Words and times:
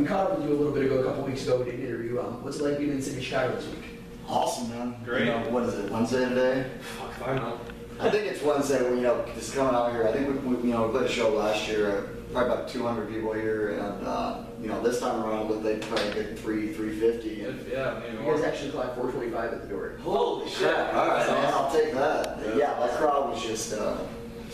we 0.00 0.06
caught 0.06 0.30
up 0.30 0.38
with 0.38 0.48
you 0.48 0.54
a 0.54 0.56
little 0.58 0.72
bit 0.72 0.86
ago, 0.86 1.00
a 1.00 1.04
couple 1.04 1.24
weeks 1.24 1.42
ago. 1.44 1.58
We 1.58 1.66
did 1.70 1.74
an 1.80 1.86
interview. 1.86 2.20
Um, 2.20 2.42
what's 2.42 2.58
it 2.58 2.62
like 2.64 2.78
being 2.78 2.90
in 2.90 2.96
the 2.96 3.02
city 3.02 3.18
of 3.18 3.24
Chicago 3.24 3.54
this 3.54 3.66
week? 3.66 3.84
Awesome, 4.26 4.70
man. 4.70 4.96
Great. 5.04 5.26
You 5.26 5.32
know, 5.32 5.50
what 5.50 5.64
is 5.64 5.74
it, 5.74 5.90
Wednesday 5.90 6.26
today? 6.28 6.70
Fuck 6.98 7.10
if 7.10 7.28
I 7.28 7.34
know. 7.36 7.60
I 7.98 8.08
think 8.08 8.26
it's 8.32 8.42
Wednesday. 8.42 8.88
We, 8.88 8.96
you 8.96 9.02
know, 9.02 9.26
just 9.34 9.54
coming 9.54 9.74
out 9.74 9.92
here. 9.92 10.06
I 10.08 10.12
think 10.12 10.28
we, 10.28 10.54
we 10.54 10.68
you 10.68 10.74
know, 10.74 10.86
we 10.86 10.92
played 10.92 11.10
a 11.10 11.12
show 11.12 11.30
last 11.30 11.68
year. 11.68 11.90
uh, 11.98 12.02
Probably 12.32 12.52
about 12.52 12.68
200 12.68 13.08
people 13.12 13.32
here, 13.32 13.70
and 13.72 14.06
uh, 14.06 14.44
you 14.62 14.68
know, 14.68 14.80
this 14.80 15.00
time 15.00 15.20
around, 15.24 15.48
but 15.48 15.64
they 15.64 15.78
probably 15.78 16.12
get 16.14 16.38
three, 16.38 16.72
350. 16.72 17.42
And, 17.44 17.66
Yeah, 17.68 17.98
maybe 18.00 18.18
You 18.18 18.22
more. 18.22 18.36
guys 18.36 18.44
actually 18.44 18.70
clocked 18.70 18.94
425 18.94 19.52
at 19.52 19.62
the 19.62 19.66
door. 19.68 19.96
Holy 20.00 20.48
crap! 20.48 20.94
All 20.94 21.08
right, 21.08 21.26
man, 21.26 21.52
I'll 21.52 21.72
take 21.72 21.92
that. 21.92 22.38
Yeah, 22.56 22.78
that 22.78 22.96
crowd 22.98 23.30
was 23.30 23.42
just 23.42 23.74
uh, 23.74 23.96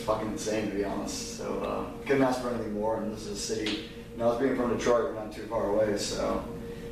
fucking 0.07 0.29
insane, 0.29 0.71
to 0.71 0.75
be 0.75 0.85
honest. 0.87 1.37
So 1.37 1.61
uh, 1.61 2.07
couldn't 2.07 2.23
ask 2.23 2.41
for 2.41 2.49
anything 2.49 2.73
more. 2.73 2.97
And 3.03 3.13
this 3.15 3.27
is 3.27 3.33
a 3.33 3.37
city. 3.57 3.91
You 4.17 4.23
know, 4.23 4.31
us 4.31 4.41
being 4.41 4.57
from 4.57 4.75
Detroit, 4.75 5.13
we're 5.13 5.15
not 5.15 5.31
too 5.31 5.43
far 5.43 5.69
away, 5.69 5.99
so 5.99 6.43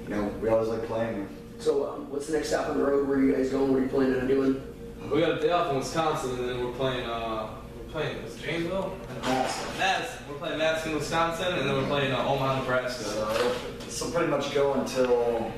you 0.02 0.11
know, 0.14 0.25
we 0.43 0.50
always 0.50 0.68
like 0.68 0.85
playing 0.85 1.14
here. 1.14 1.29
So, 1.58 1.89
um, 1.89 2.11
what's 2.11 2.26
the 2.26 2.35
next 2.35 2.49
stop 2.49 2.68
on 2.68 2.76
the 2.76 2.85
road? 2.85 3.08
Where 3.08 3.16
are 3.16 3.22
you 3.22 3.32
guys 3.35 3.49
going? 3.49 3.72
What 3.72 3.79
are 3.79 3.82
you 3.85 3.89
planning 3.89 4.21
on 4.21 4.26
doing? 4.26 4.62
We 5.11 5.21
got 5.21 5.39
a 5.39 5.40
day 5.40 5.50
off 5.50 5.71
in 5.71 5.76
Wisconsin, 5.79 6.39
and 6.39 6.49
then 6.50 6.63
we're 6.63 6.72
playing. 6.72 7.07
Uh, 7.08 7.49
we're 7.79 7.93
playing. 7.93 8.18
Is 8.18 8.35
it 8.36 8.43
Janesville? 8.43 8.94
Madison. 9.22 9.79
Madison. 9.79 10.18
We're 10.29 10.36
playing 10.36 10.58
Madison, 10.58 10.94
Wisconsin, 10.96 11.54
and 11.54 11.66
then 11.66 11.75
we're 11.75 11.89
playing 11.89 12.13
uh, 12.13 12.18
Omaha, 12.29 12.58
Nebraska. 12.61 13.04
So, 13.04 13.57
so 13.88 14.11
pretty 14.11 14.29
much 14.30 14.52
go 14.54 14.75
until 14.75 15.50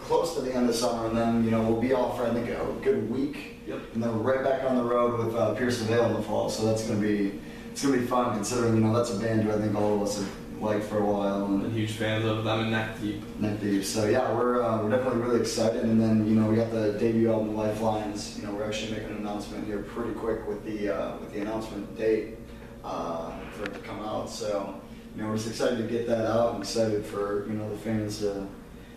close 0.00 0.34
to 0.34 0.42
the 0.42 0.54
end 0.54 0.68
of 0.68 0.74
summer, 0.74 1.06
and 1.06 1.16
then 1.16 1.42
you 1.42 1.50
know 1.50 1.62
we'll 1.62 1.80
be 1.80 1.94
off 1.94 2.18
for 2.18 2.26
I 2.26 2.34
think 2.34 2.50
a 2.50 2.66
good 2.82 3.10
week, 3.10 3.56
Yep. 3.66 3.80
and 3.94 4.02
then 4.02 4.10
we're 4.22 4.34
right 4.34 4.44
back 4.44 4.68
on 4.68 4.76
the 4.76 4.84
road 4.84 5.24
with 5.24 5.34
uh, 5.34 5.54
Pierce 5.54 5.78
the 5.78 5.86
Veil 5.86 6.04
in 6.04 6.12
the 6.12 6.22
fall. 6.22 6.50
So 6.50 6.66
that's 6.66 6.86
gonna 6.86 7.00
be 7.00 7.40
it's 7.72 7.82
gonna 7.82 7.96
be 7.96 8.04
fun 8.04 8.34
considering 8.34 8.74
you 8.74 8.82
know 8.82 8.94
that's 8.94 9.10
a 9.10 9.18
band 9.18 9.44
who 9.44 9.52
I 9.52 9.58
think 9.58 9.74
all 9.74 9.94
of 9.96 10.02
us 10.02 10.18
have 10.18 10.28
liked 10.64 10.84
for 10.84 10.98
a 10.98 11.04
while 11.04 11.44
I'm 11.44 11.64
and 11.64 11.72
huge 11.74 11.92
fans 11.92 12.24
of 12.24 12.44
them 12.44 12.60
and 12.60 12.70
Neck 12.70 13.00
Deep. 13.00 13.22
neck 13.38 13.60
deep. 13.60 13.84
So 13.84 14.06
yeah, 14.06 14.32
we're 14.32 14.62
uh, 14.62 14.82
we're 14.82 14.90
definitely 14.90 15.20
really 15.20 15.40
excited, 15.40 15.82
and 15.84 16.00
then 16.00 16.26
you 16.26 16.34
know 16.34 16.48
we 16.48 16.56
got 16.56 16.70
the 16.70 16.92
debut 16.98 17.30
album 17.30 17.54
Lifelines. 17.56 18.38
You 18.38 18.46
know 18.46 18.54
we're 18.54 18.64
actually 18.64 18.92
making 18.92 19.10
an 19.10 19.16
announcement 19.18 19.66
here 19.66 19.80
pretty 19.82 20.14
quick 20.14 20.46
with 20.48 20.64
the 20.64 20.88
uh, 20.88 21.18
with 21.18 21.32
the 21.32 21.40
announcement 21.42 21.96
date 21.98 22.38
uh, 22.82 23.32
for 23.52 23.64
it 23.64 23.74
to 23.74 23.80
come 23.80 24.00
out. 24.00 24.30
So 24.30 24.80
you 25.14 25.22
know 25.22 25.28
we're 25.28 25.36
just 25.36 25.48
excited 25.48 25.76
to 25.78 25.84
get 25.84 26.06
that 26.08 26.26
out. 26.26 26.54
and 26.54 26.62
excited 26.62 27.04
for 27.04 27.46
you 27.46 27.54
know 27.54 27.68
the 27.68 27.78
fans 27.78 28.18
to 28.20 28.46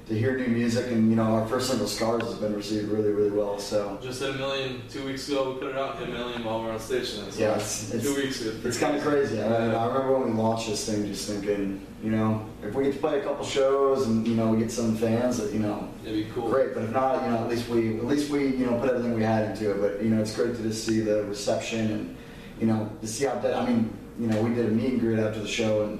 to 0.07 0.17
hear 0.17 0.37
new 0.37 0.47
music, 0.47 0.89
and 0.91 1.09
you 1.09 1.15
know 1.17 1.23
our 1.23 1.45
first 1.47 1.69
single 1.69 1.87
Scars 1.87 2.23
has 2.23 2.35
been 2.35 2.55
received 2.55 2.89
really 2.89 3.11
really 3.11 3.29
well. 3.31 3.59
So 3.59 3.99
Just 4.01 4.21
hit 4.21 4.29
a 4.29 4.37
million 4.37 4.81
two 4.89 5.05
weeks 5.05 5.27
ago. 5.27 5.51
We 5.53 5.59
put 5.59 5.69
it 5.71 5.77
out, 5.77 5.97
hit 5.99 6.07
a 6.07 6.11
million 6.11 6.43
while 6.45 6.59
we 6.61 6.67
we're 6.67 6.71
on 6.73 6.79
stage. 6.79 7.11
Tonight, 7.13 7.33
so 7.33 7.39
Yeah, 7.41 7.47
it's- 7.51 7.93
it's- 7.93 8.03
two 8.03 8.15
weeks. 8.15 8.41
ago. 8.41 8.51
It's 8.63 8.77
kind 8.77 8.95
of 8.95 9.03
crazy. 9.03 9.41
I, 9.41 9.47
mean, 9.49 9.71
I 9.75 9.85
remember 9.87 10.17
when 10.19 10.31
we 10.35 10.41
launched 10.41 10.69
this 10.69 10.85
thing, 10.89 11.05
just 11.07 11.27
thinking, 11.27 11.81
you 12.01 12.11
know, 12.11 12.45
if 12.63 12.73
we 12.73 12.85
get 12.85 12.93
to 12.93 12.99
play 12.99 13.19
a 13.19 13.23
couple 13.23 13.45
shows 13.45 14.07
and 14.07 14.25
you 14.25 14.35
know 14.35 14.47
we 14.51 14.59
get 14.59 14.71
some 14.71 14.95
fans, 14.95 15.37
that 15.39 15.51
you 15.51 15.59
know, 15.59 15.89
It'd 16.05 16.25
be 16.25 16.31
cool. 16.33 16.49
great. 16.49 16.73
But 16.73 16.83
if 16.83 16.91
not, 16.91 17.23
you 17.23 17.31
know, 17.31 17.37
at 17.43 17.49
least 17.49 17.67
we 17.67 17.97
at 17.97 18.05
least 18.05 18.29
we 18.29 18.47
you 18.47 18.65
know 18.65 18.77
put 18.79 18.89
everything 18.91 19.13
we 19.13 19.23
had 19.23 19.51
into 19.51 19.71
it. 19.71 19.81
But 19.81 20.01
you 20.03 20.09
know, 20.09 20.21
it's 20.21 20.33
great 20.33 20.55
to 20.55 20.61
just 20.63 20.85
see 20.85 21.01
the 21.01 21.23
reception 21.25 21.91
and 21.91 22.15
you 22.61 22.67
know 22.67 22.89
to 23.01 23.07
see 23.07 23.25
how. 23.25 23.35
Dead, 23.35 23.53
I 23.55 23.65
mean, 23.67 23.93
you 24.17 24.27
know, 24.27 24.41
we 24.41 24.55
did 24.55 24.67
a 24.67 24.69
meet 24.71 24.93
and 24.93 25.01
greet 25.01 25.19
after 25.19 25.41
the 25.41 25.47
show 25.49 25.83
and. 25.83 25.99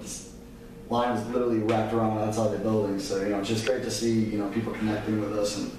This, 0.88 0.92
Line 0.92 1.16
was 1.16 1.28
literally 1.28 1.60
wrapped 1.60 1.94
around 1.94 2.18
outside 2.20 2.52
the 2.52 2.60
building, 2.60 3.00
so 3.00 3.22
you 3.22 3.30
know 3.30 3.40
it's 3.40 3.50
just 3.50 3.66
great 3.66 3.84
to 3.84 3.92
see 3.92 4.12
you 4.12 4.38
know 4.38 4.50
people 4.50 4.74
connecting 4.74 5.20
with 5.20 5.38
us 5.38 5.58
and 5.58 5.72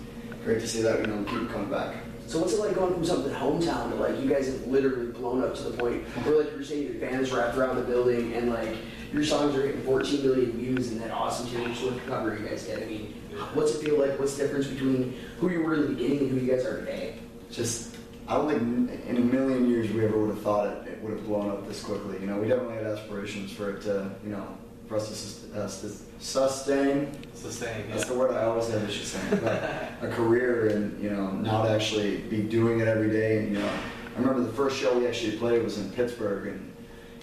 great 0.44 0.60
to 0.60 0.68
see 0.68 0.82
that 0.82 1.00
you 1.00 1.06
know 1.06 1.24
keep 1.24 1.50
coming 1.50 1.70
back. 1.70 1.96
So, 2.26 2.40
what's 2.40 2.52
it 2.52 2.60
like 2.60 2.74
going 2.74 2.92
from 2.92 3.04
something 3.04 3.32
hometown 3.32 3.90
to 3.90 3.96
like 3.96 4.20
you 4.20 4.28
guys 4.28 4.46
have 4.46 4.66
literally 4.66 5.12
blown 5.12 5.42
up 5.42 5.54
to 5.56 5.62
the 5.62 5.76
point 5.78 6.04
where 6.24 6.42
like 6.42 6.52
you're 6.52 6.62
saying 6.62 6.82
your 6.82 6.94
fans 6.94 7.32
wrapped 7.32 7.56
around 7.56 7.76
the 7.76 7.82
building 7.82 8.34
and 8.34 8.50
like 8.50 8.76
your 9.12 9.24
songs 9.24 9.56
are 9.56 9.66
getting 9.66 9.82
14 9.82 10.22
million 10.22 10.52
views 10.52 10.92
and 10.92 11.00
that 11.00 11.10
awesome 11.10 11.48
Taylor 11.50 11.74
Swift 11.74 12.06
cover 12.06 12.38
you 12.38 12.46
guys 12.46 12.64
get? 12.64 12.82
I 12.82 12.86
mean, 12.86 13.14
what's 13.54 13.74
it 13.74 13.84
feel 13.84 13.98
like? 13.98 14.18
What's 14.18 14.34
the 14.34 14.42
difference 14.42 14.66
between 14.66 15.18
who 15.38 15.50
you 15.50 15.62
were 15.62 15.74
in 15.74 15.80
the 15.80 15.88
beginning 15.88 16.18
and 16.18 16.30
who 16.30 16.36
you 16.44 16.52
guys 16.52 16.66
are 16.66 16.80
today? 16.80 17.14
just 17.50 17.96
I 18.26 18.34
don't 18.34 18.48
think 18.48 19.06
in 19.06 19.16
a 19.16 19.20
million 19.20 19.70
years 19.70 19.90
we 19.90 20.04
ever 20.04 20.18
would 20.18 20.28
have 20.28 20.42
thought 20.42 20.66
it, 20.66 20.88
it 20.88 21.02
would 21.02 21.12
have 21.12 21.24
blown 21.24 21.50
up 21.50 21.66
this 21.66 21.82
quickly. 21.82 22.20
You 22.20 22.26
know, 22.26 22.36
we 22.36 22.48
definitely 22.48 22.76
had 22.76 22.86
aspirations 22.86 23.52
for 23.52 23.70
it 23.70 23.80
to, 23.82 24.10
you 24.22 24.30
know, 24.30 24.46
for 24.88 24.96
us 24.96 25.40
to 25.52 25.60
uh, 25.60 25.68
sustain. 25.68 27.08
Sustain. 27.34 27.88
That's 27.90 28.04
Yeah. 28.04 28.12
the 28.12 28.18
word 28.18 28.32
I 28.32 28.44
always 28.44 28.68
have 28.70 28.88
issues 28.88 29.08
saying. 29.08 29.42
A 30.02 30.08
career 30.08 30.68
and 30.68 31.00
you 31.02 31.10
know 31.10 31.30
not 31.30 31.68
actually 31.68 32.18
be 32.18 32.42
doing 32.42 32.80
it 32.80 32.88
every 32.88 33.10
day. 33.10 33.38
And 33.38 33.52
you 33.52 33.58
know, 33.58 33.68
I 34.16 34.18
remember 34.20 34.42
the 34.42 34.52
first 34.52 34.76
show 34.78 34.98
we 34.98 35.06
actually 35.06 35.36
played 35.36 35.62
was 35.62 35.78
in 35.78 35.90
Pittsburgh, 35.92 36.48
and 36.48 36.72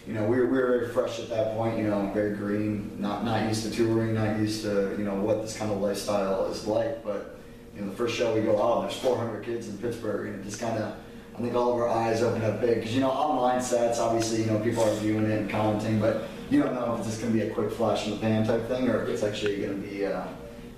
you 0.07 0.13
know 0.13 0.23
we 0.23 0.37
were, 0.37 0.45
we 0.45 0.57
were 0.59 0.67
very 0.67 0.89
fresh 0.89 1.19
at 1.19 1.29
that 1.29 1.55
point. 1.55 1.77
You 1.77 1.85
know, 1.87 2.11
very 2.13 2.35
green, 2.35 2.95
not 2.99 3.25
not 3.25 3.47
used 3.47 3.63
to 3.63 3.71
touring, 3.71 4.13
not 4.13 4.37
used 4.39 4.61
to 4.63 4.95
you 4.97 5.03
know 5.03 5.15
what 5.15 5.41
this 5.41 5.57
kind 5.57 5.71
of 5.71 5.81
lifestyle 5.81 6.45
is 6.45 6.67
like. 6.67 7.03
But 7.03 7.37
you 7.75 7.81
know, 7.81 7.89
the 7.89 7.95
first 7.95 8.15
show 8.15 8.33
we 8.33 8.41
go 8.41 8.61
out, 8.61 8.81
there's 8.83 8.97
400 8.99 9.43
kids 9.43 9.67
in 9.67 9.77
Pittsburgh, 9.79 10.27
and 10.27 10.39
it 10.39 10.43
just 10.45 10.61
kind 10.61 10.77
of 10.77 10.95
I 11.35 11.41
think 11.41 11.53
all 11.53 11.73
of 11.73 11.79
our 11.79 11.89
eyes 11.89 12.21
opened 12.21 12.45
up 12.45 12.61
big 12.61 12.75
because 12.75 12.95
you 12.95 13.01
know 13.01 13.09
online 13.09 13.61
sets, 13.61 13.99
obviously 13.99 14.43
you 14.43 14.45
know 14.45 14.59
people 14.59 14.83
are 14.83 14.95
viewing 14.95 15.25
it 15.25 15.37
and 15.37 15.49
commenting, 15.49 15.99
but 15.99 16.29
you 16.49 16.63
don't 16.63 16.73
know 16.73 16.93
if 16.93 16.99
it's 16.99 17.09
just 17.09 17.21
going 17.21 17.33
to 17.33 17.39
be 17.39 17.45
a 17.45 17.53
quick 17.53 17.71
flash 17.71 18.05
in 18.05 18.11
the 18.11 18.17
pan 18.19 18.47
type 18.47 18.65
thing 18.69 18.87
or 18.87 19.03
if 19.03 19.09
it's 19.09 19.23
actually 19.23 19.57
going 19.57 19.81
to 19.81 19.87
be 19.87 20.05
uh, 20.05 20.23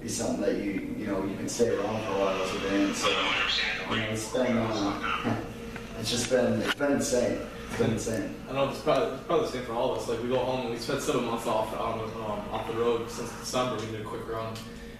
be 0.01 0.07
something 0.07 0.41
that 0.41 0.55
you 0.55 0.95
you 0.97 1.05
know 1.05 1.23
you 1.25 1.35
can 1.35 1.47
stay 1.47 1.69
around 1.69 2.03
for 2.05 2.11
a 2.13 2.19
while 2.19 2.41
as 2.41 2.55
a 2.55 2.59
band. 2.59 2.95
So 2.95 3.07
you 3.91 3.97
know, 3.97 4.03
it's 4.09 4.33
been 4.33 4.57
uh, 4.57 5.41
it's 5.99 6.09
just 6.09 6.31
been 6.31 6.59
it's 6.61 6.73
been 6.73 6.93
insane. 6.93 7.39
It's 7.69 7.77
been 7.77 7.91
insane. 7.91 8.35
I 8.49 8.53
know 8.53 8.69
it's 8.69 8.79
probably, 8.79 9.13
it's 9.13 9.23
probably 9.25 9.45
the 9.45 9.51
same 9.51 9.63
for 9.63 9.73
all 9.73 9.91
of 9.91 9.99
us. 9.99 10.07
Like 10.07 10.23
we 10.23 10.29
go 10.29 10.39
home 10.39 10.61
and 10.61 10.69
we 10.71 10.77
spent 10.77 11.01
seven 11.03 11.25
months 11.25 11.45
off 11.45 11.71
on 11.79 11.99
um, 11.99 12.51
off 12.51 12.67
the 12.67 12.73
road 12.73 13.11
since 13.11 13.31
December. 13.33 13.75
We 13.75 13.91
did 13.91 14.01
a 14.01 14.03
quick 14.03 14.27
run, 14.27 14.55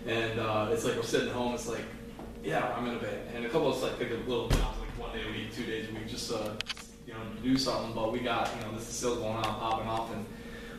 and 0.06 0.39
uh, 0.39 0.69
it's 0.72 0.85
like 0.85 0.97
we're 0.97 1.01
sitting 1.01 1.29
at 1.29 1.34
home. 1.34 1.56
It's 1.56 1.68
like, 1.68 1.85
yeah, 2.44 2.75
I'm 2.78 2.85
in 2.88 2.97
a 2.97 3.00
band, 3.00 3.22
and 3.34 3.44
a 3.44 3.50
couple 3.50 3.69
of 3.69 3.78
us 3.78 3.81
like 3.81 3.97
pick 3.97 4.12
up 4.12 4.28
little 4.28 4.50
one 4.97 5.13
day 5.13 5.23
a 5.27 5.31
week, 5.31 5.53
two 5.53 5.65
days 5.65 5.89
a 5.89 5.93
week, 5.93 6.07
just 6.07 6.31
uh, 6.31 6.53
you 7.05 7.13
know 7.13 7.19
do 7.43 7.57
something. 7.57 7.93
But 7.93 8.11
we 8.11 8.19
got 8.19 8.49
you 8.55 8.61
know 8.61 8.73
this 8.73 8.89
is 8.89 8.95
still 8.95 9.15
going 9.15 9.37
on, 9.37 9.43
popping 9.43 9.87
off, 9.87 10.11
and 10.13 10.25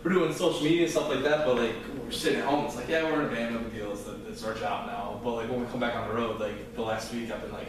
we're 0.02 0.12
doing 0.12 0.32
social 0.32 0.62
media 0.62 0.82
and 0.82 0.90
stuff 0.90 1.08
like 1.08 1.22
that. 1.22 1.46
But 1.46 1.56
like 1.56 1.74
we're 2.02 2.10
sitting 2.10 2.40
at 2.40 2.44
home, 2.44 2.64
it's 2.66 2.76
like 2.76 2.88
yeah, 2.88 3.04
we're 3.04 3.20
in 3.20 3.26
a 3.26 3.34
band, 3.34 3.54
no 3.54 3.60
big 3.60 3.74
deal. 3.74 3.92
It's, 3.92 4.06
it's 4.28 4.44
our 4.44 4.54
job 4.54 4.86
now. 4.86 5.20
But 5.22 5.34
like 5.34 5.50
when 5.50 5.60
we 5.60 5.66
come 5.66 5.80
back 5.80 5.94
on 5.94 6.08
the 6.08 6.14
road, 6.14 6.40
like 6.40 6.74
the 6.74 6.82
last 6.82 7.12
week, 7.12 7.30
I've 7.30 7.42
been 7.42 7.52
like 7.52 7.68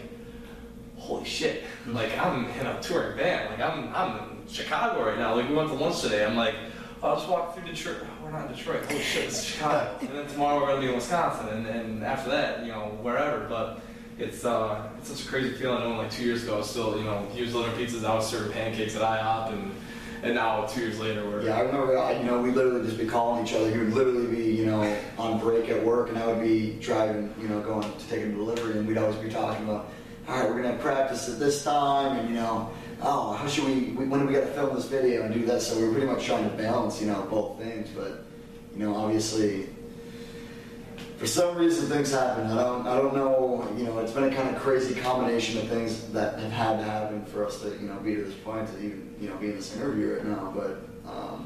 holy 0.98 1.26
shit, 1.26 1.64
like 1.88 2.18
I'm 2.18 2.46
in 2.46 2.66
a 2.66 2.82
touring 2.82 3.18
band, 3.18 3.52
like 3.52 3.60
I'm 3.60 3.94
I'm 3.96 4.18
in 4.18 4.48
Chicago 4.48 5.06
right 5.06 5.18
now. 5.18 5.36
Like 5.36 5.50
we 5.50 5.56
went 5.56 5.70
to 5.70 5.76
lunch 5.76 6.02
today. 6.02 6.26
I'm 6.26 6.36
like, 6.36 6.56
I'll 7.02 7.16
just 7.16 7.30
walk 7.30 7.56
through 7.56 7.66
Detroit. 7.66 7.98
Oh, 8.02 8.26
We're 8.26 8.32
not 8.32 8.50
in 8.50 8.56
Detroit. 8.56 8.86
Holy 8.86 9.02
shit, 9.02 9.26
it's 9.26 9.44
Chicago. 9.44 9.98
and 10.02 10.10
then 10.10 10.28
tomorrow 10.28 10.60
we're 10.60 10.68
gonna 10.68 10.82
be 10.82 10.88
in 10.88 10.96
Wisconsin, 10.96 11.48
and, 11.50 11.68
and 11.68 12.04
after 12.04 12.32
that, 12.32 12.66
you 12.66 12.72
know, 12.72 12.98
wherever. 13.02 13.48
But 13.48 13.82
it's 14.20 14.44
uh, 14.46 14.90
it's 14.98 15.10
such 15.10 15.26
a 15.26 15.30
crazy 15.30 15.52
feeling. 15.52 15.80
Knowing 15.80 15.98
like 15.98 16.12
two 16.12 16.24
years 16.24 16.44
ago, 16.44 16.62
still, 16.62 16.98
you 16.98 17.06
know, 17.06 17.26
he 17.34 17.42
was 17.42 17.52
delivering 17.52 17.78
pizzas, 17.78 18.06
I 18.06 18.14
was 18.14 18.30
serving 18.30 18.52
pancakes 18.52 18.96
at 18.96 19.02
IHOP, 19.02 19.54
and 19.54 19.72
and 20.22 20.36
now 20.36 20.66
two 20.66 20.82
years 20.82 21.00
later, 21.00 21.26
we're 21.26 21.44
Yeah, 21.44 21.58
I 21.58 21.62
remember, 21.62 21.94
you 22.18 22.26
know, 22.26 22.42
we 22.42 22.52
literally 22.52 22.86
just 22.86 22.98
be 22.98 23.06
calling 23.06 23.46
each 23.46 23.54
other. 23.54 23.72
He 23.72 23.78
would 23.78 23.94
literally 23.94 24.28
be, 24.28 24.52
you 24.52 24.66
know, 24.66 24.98
on 25.18 25.40
break 25.40 25.70
at 25.70 25.82
work, 25.84 26.10
and 26.10 26.18
I 26.18 26.28
would 26.28 26.42
be 26.42 26.78
driving, 26.82 27.34
you 27.42 27.48
know, 27.48 27.62
going 27.62 27.90
to 27.90 28.08
take 28.10 28.26
a 28.26 28.30
delivery, 28.30 28.78
and 28.78 28.86
we'd 28.86 28.98
always 28.98 29.16
be 29.16 29.30
talking 29.30 29.64
about, 29.64 29.90
all 30.28 30.38
right, 30.38 30.50
we're 30.50 30.62
gonna 30.62 30.78
practice 30.78 31.30
at 31.30 31.40
this 31.40 31.64
time, 31.64 32.20
and 32.20 32.30
you 32.30 32.36
know, 32.36 32.70
oh, 33.02 33.34
how 33.34 33.48
should 33.48 33.64
we, 33.64 33.92
we 33.92 34.06
when 34.06 34.20
do 34.20 34.28
we 34.28 34.34
gotta 34.34 34.48
film 34.48 34.76
this 34.76 34.86
video 34.86 35.24
and 35.24 35.34
do 35.34 35.46
that? 35.46 35.62
So 35.62 35.80
we're 35.80 35.92
pretty 35.92 36.08
much 36.08 36.26
trying 36.26 36.44
to 36.50 36.56
balance, 36.56 37.02
you 37.02 37.08
know, 37.08 37.26
both 37.32 37.58
things, 37.58 37.90
but 37.96 38.26
you 38.74 38.80
know, 38.80 38.96
obviously. 38.96 39.70
For 41.20 41.28
some 41.28 41.58
reason, 41.58 41.90
things 41.90 42.12
happen. 42.12 42.48
I 42.48 42.64
don't. 42.64 42.88
I 42.88 42.96
don't 42.96 43.14
know. 43.14 43.68
You 43.78 43.84
know, 43.84 44.00
it's 44.00 44.14
been 44.14 44.24
a 44.24 44.34
kind 44.34 44.56
of 44.56 44.62
crazy 44.62 44.96
combination 44.96 45.58
of 45.60 45.68
things 45.68 46.08
that 46.14 46.40
have 46.40 46.52
had 46.52 46.78
to 46.78 46.84
happen 46.84 47.26
for 47.26 47.46
us 47.46 47.62
to, 47.62 47.72
you 47.72 47.90
know, 47.90 48.00
be 48.00 48.16
to 48.16 48.24
this 48.24 48.36
point 48.36 48.70
to 48.70 48.78
even, 48.78 49.14
you 49.20 49.28
know, 49.28 49.36
be 49.36 49.48
in 49.48 49.58
this 49.58 49.76
interview 49.76 50.14
right 50.14 50.26
now. 50.26 50.54
But 50.56 50.80
um, 51.06 51.46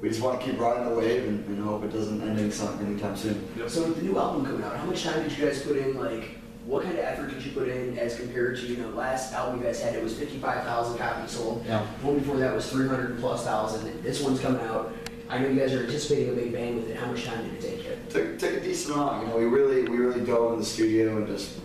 we 0.00 0.08
just 0.08 0.20
want 0.20 0.40
to 0.40 0.44
keep 0.44 0.58
riding 0.58 0.88
the 0.88 0.94
wave 0.96 1.22
and, 1.28 1.46
and 1.46 1.64
hope 1.64 1.84
it 1.84 1.92
doesn't 1.92 2.20
end 2.20 2.36
anytime, 2.36 2.84
anytime 2.84 3.16
soon. 3.16 3.48
Yep. 3.56 3.70
So, 3.70 3.84
with 3.84 3.98
the 3.98 4.02
new 4.02 4.18
album 4.18 4.44
coming 4.44 4.64
out, 4.64 4.76
how 4.76 4.86
much 4.86 5.04
time 5.04 5.22
did 5.22 5.38
you 5.38 5.46
guys 5.46 5.62
put 5.62 5.76
in? 5.76 5.96
Like, 5.96 6.30
what 6.64 6.82
kind 6.82 6.98
of 6.98 7.04
effort 7.04 7.30
did 7.30 7.44
you 7.44 7.52
put 7.52 7.68
in 7.68 7.96
as 7.96 8.16
compared 8.16 8.56
to 8.56 8.66
you 8.66 8.78
know 8.78 8.88
last 8.88 9.32
album 9.34 9.60
you 9.60 9.66
guys 9.66 9.80
had? 9.80 9.94
It 9.94 10.02
was 10.02 10.18
55,000 10.18 10.98
copies 10.98 11.30
sold. 11.30 11.64
Yeah. 11.64 11.86
The 12.00 12.06
one 12.08 12.18
before 12.18 12.38
that 12.38 12.52
was 12.52 12.68
300 12.68 13.20
plus 13.20 13.44
thousand. 13.44 14.02
This 14.02 14.20
one's 14.20 14.40
coming 14.40 14.62
out. 14.62 14.92
I 15.28 15.38
know 15.38 15.48
you 15.48 15.58
guys 15.58 15.72
are 15.72 15.84
anticipating 15.84 16.30
a 16.30 16.32
big 16.32 16.52
bang 16.52 16.74
with 16.76 16.90
it. 16.90 16.96
How 16.96 17.06
much 17.06 17.24
time 17.24 17.42
did 17.44 17.54
it 17.54 17.60
take 17.60 17.81
you? 17.81 17.81
Took, 18.12 18.38
took 18.38 18.52
a 18.52 18.60
decent 18.60 18.94
amount. 18.94 19.22
You 19.22 19.28
know, 19.28 19.38
we 19.38 19.46
really 19.46 19.88
we 19.88 19.96
really 19.96 20.20
dove 20.20 20.52
in 20.52 20.58
the 20.58 20.66
studio 20.66 21.16
and 21.16 21.26
just 21.26 21.58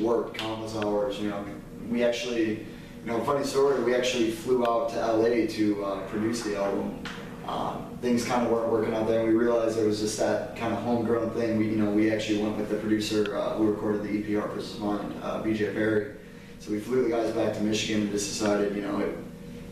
worked 0.00 0.38
countless 0.38 0.76
hours. 0.76 1.18
You 1.18 1.30
know, 1.30 1.44
we 1.90 2.04
actually, 2.04 2.50
you 2.50 3.06
know, 3.06 3.18
funny 3.24 3.44
story. 3.44 3.82
We 3.82 3.96
actually 3.96 4.30
flew 4.30 4.64
out 4.64 4.90
to 4.90 5.04
LA 5.04 5.48
to 5.48 5.84
uh, 5.84 6.00
produce 6.06 6.42
the 6.42 6.56
album. 6.56 7.02
Um, 7.48 7.98
things 8.00 8.24
kind 8.24 8.46
of 8.46 8.52
weren't 8.52 8.70
working 8.70 8.94
out 8.94 9.08
there, 9.08 9.24
and 9.24 9.28
we 9.28 9.34
realized 9.34 9.76
there 9.76 9.86
was 9.86 9.98
just 9.98 10.20
that 10.20 10.56
kind 10.56 10.72
of 10.72 10.80
homegrown 10.84 11.30
thing. 11.30 11.58
We, 11.58 11.66
you 11.66 11.76
know, 11.76 11.90
we 11.90 12.12
actually 12.12 12.40
went 12.40 12.56
with 12.56 12.70
the 12.70 12.76
producer 12.76 13.36
uh, 13.36 13.54
who 13.54 13.68
recorded 13.68 14.04
the 14.04 14.36
EP 14.36 14.40
Art. 14.40 14.54
Mind, 14.78 15.14
uh, 15.20 15.42
BJ 15.42 15.74
Perry. 15.74 16.14
So 16.60 16.70
we 16.70 16.78
flew 16.78 17.02
the 17.02 17.10
guys 17.10 17.32
back 17.32 17.54
to 17.54 17.60
Michigan 17.60 18.02
and 18.02 18.10
just 18.12 18.28
decided, 18.28 18.76
you 18.76 18.82
know, 18.82 19.00
it, 19.00 19.18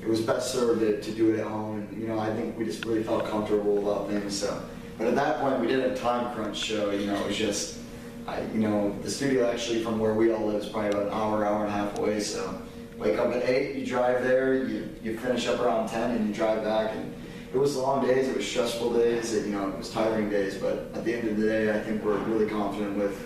it 0.02 0.08
was 0.08 0.20
best 0.22 0.52
served 0.52 0.80
to, 0.80 1.00
to 1.00 1.10
do 1.12 1.32
it 1.32 1.38
at 1.38 1.46
home. 1.46 1.78
And, 1.78 2.02
you 2.02 2.08
know, 2.08 2.18
I 2.18 2.34
think 2.34 2.58
we 2.58 2.64
just 2.64 2.84
really 2.84 3.04
felt 3.04 3.26
comfortable 3.26 3.78
about 3.78 4.08
things. 4.10 4.36
So 4.36 4.60
But 4.98 5.06
at 5.06 5.14
that 5.14 5.40
point, 5.40 5.60
we 5.60 5.66
didn't 5.66 5.90
have 5.90 6.00
time 6.00 6.34
crunch, 6.34 6.56
show. 6.56 6.90
you 6.90 7.06
know, 7.06 7.16
it 7.16 7.26
was 7.26 7.36
just, 7.36 7.78
I, 8.26 8.42
you 8.52 8.60
know, 8.60 8.96
the 9.02 9.10
studio 9.10 9.50
actually 9.50 9.82
from 9.82 9.98
where 9.98 10.14
we 10.14 10.32
all 10.32 10.46
live 10.46 10.62
is 10.62 10.68
probably 10.68 10.90
about 10.90 11.06
an 11.06 11.12
hour, 11.12 11.44
hour 11.44 11.64
and 11.64 11.68
a 11.68 11.76
half 11.76 11.98
away. 11.98 12.20
So 12.20 12.60
wake 12.98 13.18
up 13.18 13.32
at 13.34 13.48
eight, 13.48 13.76
you 13.76 13.86
drive 13.86 14.22
there, 14.22 14.54
you 14.54 14.88
you 15.02 15.18
finish 15.18 15.46
up 15.48 15.60
around 15.60 15.88
ten, 15.88 16.12
and 16.12 16.28
you 16.28 16.34
drive 16.34 16.62
back. 16.62 16.94
And 16.94 17.12
it 17.52 17.58
was 17.58 17.76
long 17.76 18.06
days, 18.06 18.28
it 18.28 18.36
was 18.36 18.46
stressful 18.46 18.92
days, 18.94 19.34
it, 19.34 19.46
you 19.46 19.52
know, 19.52 19.68
it 19.68 19.78
was 19.78 19.90
tiring 19.90 20.30
days. 20.30 20.56
But 20.56 20.90
at 20.94 21.04
the 21.04 21.14
end 21.14 21.28
of 21.28 21.36
the 21.36 21.46
day, 21.46 21.74
I 21.74 21.80
think 21.80 22.04
we're 22.04 22.18
really 22.18 22.48
confident 22.48 22.96
with 22.96 23.20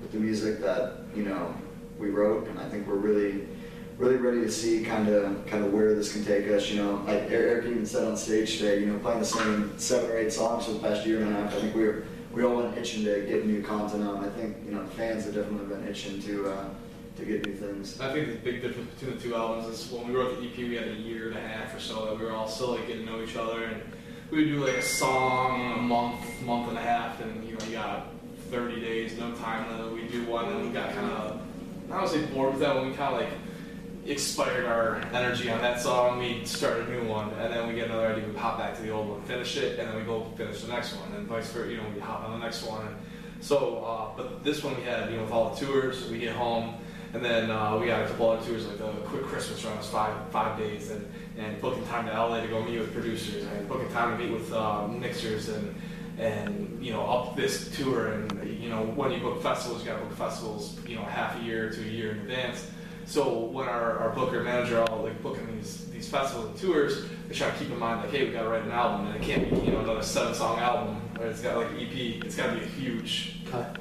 with 0.00 0.12
the 0.12 0.18
music 0.18 0.60
that 0.60 1.04
you 1.14 1.24
know 1.24 1.54
we 1.98 2.10
wrote, 2.10 2.48
and 2.48 2.58
I 2.58 2.68
think 2.68 2.86
we're 2.86 2.96
really 2.96 3.46
really 3.98 4.16
ready 4.16 4.40
to 4.40 4.50
see 4.50 4.84
kind 4.84 5.08
of 5.08 5.46
kind 5.46 5.64
of 5.64 5.72
where 5.72 5.94
this 5.94 6.12
can 6.12 6.24
take 6.24 6.48
us. 6.48 6.70
You 6.70 6.82
know, 6.82 7.02
like 7.06 7.30
Eric 7.30 7.66
even 7.66 7.86
said 7.86 8.04
on 8.04 8.16
stage 8.16 8.58
today, 8.58 8.80
you 8.80 8.86
know, 8.86 8.98
playing 8.98 9.20
the 9.20 9.26
same 9.26 9.78
seven 9.78 10.10
or 10.10 10.18
eight 10.18 10.32
songs 10.32 10.66
for 10.66 10.72
the 10.72 10.80
past 10.80 11.06
year 11.06 11.22
and 11.22 11.34
a 11.34 11.40
half. 11.40 11.54
I 11.54 11.60
think 11.60 11.74
we 11.74 11.84
were 11.84 12.04
we 12.32 12.42
all 12.44 12.56
went 12.56 12.76
itching 12.76 13.04
to 13.04 13.24
get 13.26 13.46
new 13.46 13.62
content 13.62 14.02
out. 14.04 14.18
I 14.18 14.28
think 14.30 14.56
you 14.64 14.72
know 14.72 14.84
fans 14.86 15.24
have 15.24 15.34
definitely 15.34 15.74
been 15.74 15.86
itching 15.86 16.20
to 16.22 16.50
uh, 16.50 16.68
to 17.16 17.24
get 17.24 17.46
new 17.46 17.54
things. 17.54 18.00
I 18.00 18.12
think 18.12 18.28
the 18.28 18.34
big 18.36 18.62
difference 18.62 18.90
between 18.94 19.16
the 19.16 19.22
two 19.22 19.36
albums 19.36 19.66
is 19.68 19.90
when 19.90 20.08
we 20.08 20.14
wrote 20.14 20.40
the 20.40 20.46
EP, 20.46 20.56
we 20.56 20.74
had 20.74 20.88
a 20.88 20.94
year 20.94 21.28
and 21.28 21.36
a 21.36 21.40
half 21.40 21.74
or 21.74 21.80
so 21.80 22.06
that 22.06 22.18
we 22.18 22.24
were 22.24 22.32
all 22.32 22.48
still 22.48 22.72
like 22.72 22.86
getting 22.86 23.06
to 23.06 23.12
know 23.12 23.22
each 23.22 23.36
other, 23.36 23.64
and 23.64 23.82
we 24.30 24.38
would 24.38 24.48
do 24.48 24.64
like 24.64 24.76
a 24.76 24.82
song 24.82 25.78
a 25.78 25.82
month, 25.82 26.20
month 26.42 26.68
and 26.68 26.78
a 26.78 26.82
half, 26.82 27.20
and 27.20 27.44
you 27.44 27.56
know 27.56 27.64
you 27.66 27.72
got 27.72 28.08
30 28.50 28.80
days, 28.80 29.18
no 29.18 29.32
time, 29.32 29.68
then 29.70 29.92
we 29.92 30.06
do 30.08 30.24
one, 30.26 30.46
and 30.46 30.66
we 30.66 30.72
got 30.72 30.92
kind 30.92 31.10
of 31.10 31.40
I 31.90 31.98
don't 31.98 32.08
say 32.08 32.24
bored 32.26 32.52
with 32.52 32.60
that 32.60 32.74
one. 32.74 32.90
We 32.90 32.96
kind 32.96 33.14
of 33.14 33.20
like 33.20 33.30
expired 34.06 34.66
our 34.66 34.96
energy 35.12 35.50
on 35.50 35.60
that 35.62 35.80
song. 35.80 36.18
We 36.18 36.44
start 36.44 36.80
a 36.80 36.90
new 36.90 37.08
one, 37.08 37.30
and 37.34 37.52
then 37.52 37.68
we 37.68 37.74
get 37.74 37.86
another 37.86 38.08
idea. 38.08 38.28
We 38.28 38.36
hop 38.36 38.58
back 38.58 38.76
to 38.76 38.82
the 38.82 38.90
old 38.90 39.08
one, 39.08 39.22
finish 39.22 39.56
it, 39.56 39.78
and 39.78 39.88
then 39.88 39.96
we 39.96 40.02
go 40.02 40.24
finish 40.36 40.62
the 40.62 40.68
next 40.68 40.94
one, 40.94 41.12
and 41.14 41.26
vice 41.26 41.50
versa. 41.50 41.70
You 41.70 41.78
know, 41.78 41.84
we 41.94 42.00
hop 42.00 42.24
on 42.24 42.38
the 42.38 42.44
next 42.44 42.64
one. 42.64 42.86
And 42.86 42.96
so, 43.40 43.84
uh, 43.84 44.16
but 44.16 44.44
this 44.44 44.62
one 44.62 44.76
we 44.76 44.82
had, 44.82 45.10
you 45.10 45.16
know, 45.16 45.22
with 45.22 45.32
all 45.32 45.54
the 45.54 45.66
tours, 45.66 46.08
we 46.10 46.18
get 46.18 46.34
home, 46.34 46.74
and 47.14 47.24
then 47.24 47.50
uh, 47.50 47.78
we 47.78 47.86
got 47.86 48.02
a 48.02 48.06
couple 48.08 48.30
other 48.30 48.46
tours, 48.46 48.66
like 48.66 48.80
a 48.80 48.92
quick 49.06 49.24
Christmas 49.24 49.64
run, 49.64 49.76
was 49.76 49.88
five 49.88 50.14
five 50.30 50.58
days, 50.58 50.90
and 50.90 51.06
and 51.38 51.60
booking 51.60 51.86
time 51.86 52.06
to 52.06 52.12
LA 52.12 52.40
to 52.40 52.48
go 52.48 52.62
meet 52.62 52.78
with 52.78 52.92
producers, 52.92 53.44
and 53.44 53.68
booking 53.68 53.90
time 53.90 54.16
to 54.16 54.24
meet 54.24 54.32
with 54.32 54.52
uh, 54.52 54.86
mixers, 54.88 55.48
and 55.48 55.74
and 56.18 56.84
you 56.84 56.92
know 56.92 57.06
up 57.06 57.36
this 57.36 57.74
tour, 57.76 58.12
and 58.12 58.60
you 58.62 58.68
know 58.68 58.82
when 58.82 59.10
you 59.12 59.20
book 59.20 59.42
festivals, 59.42 59.82
you 59.82 59.90
got 59.90 59.98
to 59.98 60.04
book 60.04 60.16
festivals, 60.16 60.78
you 60.86 60.96
know, 60.96 61.02
half 61.02 61.40
a 61.40 61.42
year 61.42 61.70
to 61.70 61.80
a 61.80 61.84
year 61.84 62.12
in 62.12 62.18
advance. 62.18 62.70
So 63.06 63.38
when 63.38 63.68
our, 63.68 63.98
our 63.98 64.10
booker 64.10 64.36
and 64.36 64.44
manager 64.44 64.80
are 64.80 64.88
all 64.90 65.02
like 65.02 65.22
booking 65.22 65.46
these 65.56 65.86
these 65.90 66.08
festivals 66.08 66.46
and 66.46 66.58
tours, 66.58 67.04
they 67.28 67.34
try 67.34 67.50
to 67.50 67.56
keep 67.56 67.70
in 67.70 67.78
mind 67.78 68.00
like, 68.00 68.10
hey, 68.10 68.26
we 68.26 68.32
gotta 68.32 68.48
write 68.48 68.62
an 68.62 68.72
album, 68.72 69.06
and 69.06 69.16
it 69.16 69.22
can't 69.22 69.48
be 69.50 69.56
you 69.56 69.72
know 69.72 69.80
another 69.80 70.02
seven 70.02 70.34
song 70.34 70.58
album. 70.58 71.00
Or 71.18 71.26
it's 71.26 71.40
got 71.40 71.56
like 71.56 71.68
EP. 71.78 72.24
It's 72.24 72.34
got 72.34 72.52
to 72.52 72.58
be 72.58 72.64
a 72.64 72.66
huge 72.66 73.34
Cut. 73.50 73.78